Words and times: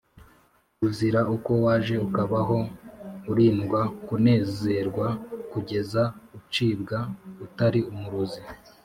uzira 0.87 1.19
uko 1.35 1.51
waje 1.63 1.95
ukabaho 2.07 2.57
urindwa 3.31 3.81
kunezerwa 4.05 5.07
kugeza 5.51 6.01
ucibwa 6.37 6.97
utari 7.45 7.79
umurozi 7.93 8.41